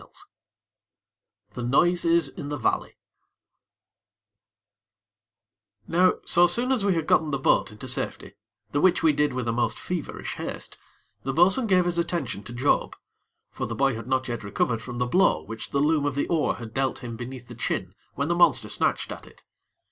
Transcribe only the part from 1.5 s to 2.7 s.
The Noises in the